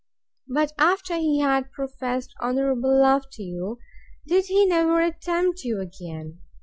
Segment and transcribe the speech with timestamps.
[0.47, 3.77] But, after he had professed honourable love to you,
[4.25, 6.39] did he never attempt you again?